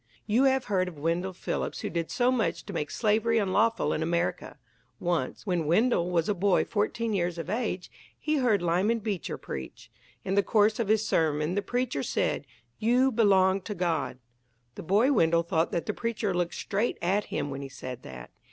You 0.25 0.45
have 0.45 0.65
heard 0.65 0.87
of 0.87 0.97
Wendell 0.97 1.31
Phillips 1.33 1.81
who 1.81 1.89
did 1.91 2.09
so 2.09 2.31
much 2.31 2.65
to 2.65 2.73
make 2.73 2.89
slavery 2.89 3.37
unlawful 3.37 3.93
in 3.93 4.01
America! 4.01 4.57
Once, 4.99 5.45
when 5.45 5.67
Wendell 5.67 6.09
was 6.09 6.27
a 6.27 6.33
boy 6.33 6.65
fourteen 6.65 7.13
years 7.13 7.37
of 7.37 7.51
age, 7.51 7.91
he 8.19 8.37
heard 8.37 8.63
Lyman 8.63 8.97
Beecher 9.01 9.37
preach. 9.37 9.91
In 10.25 10.33
the 10.33 10.41
course 10.41 10.79
of 10.79 10.87
his 10.87 11.07
sermon 11.07 11.53
the 11.53 11.61
preacher 11.61 12.01
said, 12.01 12.47
"You 12.79 13.11
belong 13.11 13.61
to 13.61 13.75
God." 13.75 14.17
The 14.73 14.81
boy 14.81 15.11
Wendell 15.11 15.43
thought 15.43 15.71
that 15.71 15.85
the 15.85 15.93
preacher 15.93 16.33
looked 16.33 16.55
straight 16.55 16.97
at 16.99 17.25
him 17.25 17.51
when 17.51 17.61
he 17.61 17.69
said 17.69 18.01
that. 18.01 18.31